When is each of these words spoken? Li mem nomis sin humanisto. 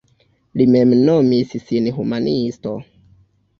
Li 0.61 0.65
mem 0.75 0.95
nomis 1.09 1.53
sin 1.67 1.93
humanisto. 2.01 2.75